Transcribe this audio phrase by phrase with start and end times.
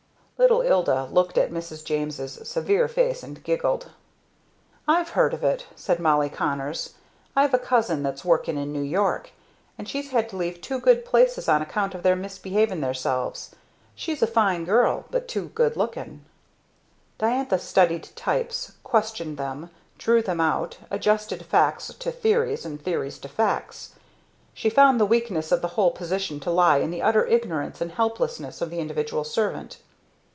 [0.43, 1.85] Little Ilda looked at Mrs.
[1.85, 3.91] James' severe face and giggled.
[4.87, 6.95] "I've heard of it," said Molly Connors,
[7.35, 9.33] "I've a cousin that's workin' in New York;
[9.77, 13.51] and she's had to leave two good places on account of their misbehavin' theirselves.
[13.93, 16.25] She's a fine girl, but too good lookin'."
[17.19, 23.27] Diantha studied types, questioned them, drew them out, adjusted facts to theories and theories to
[23.29, 23.93] facts.
[24.55, 27.91] She found the weakness of the whole position to lie in the utter ignorance and
[27.91, 29.77] helplessness of the individual servant.